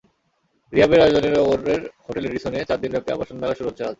রিহ্যাবের 0.73 0.99
আয়োজনে 1.01 1.29
নগরের 1.31 1.81
হোটেল 2.05 2.23
রেডিসনে 2.25 2.59
চার 2.69 2.79
দিনব্যাপী 2.81 3.09
আবাসন 3.11 3.35
মেলা 3.41 3.55
শুরু 3.57 3.67
হচ্ছে 3.69 3.83
আজ। 3.83 3.89